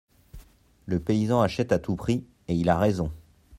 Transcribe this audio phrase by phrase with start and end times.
[0.87, 3.11] Le paysan achète à tout prix, et il a raison.